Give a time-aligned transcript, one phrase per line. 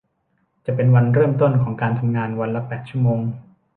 [0.65, 3.21] จะเป็นวันเริ่มต้น ของการทำงานวันละแปดชั่วโมง